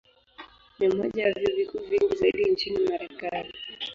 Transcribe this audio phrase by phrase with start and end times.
[0.79, 3.53] Ni moja ya vyuo vikuu vingi zaidi nchini Marekani.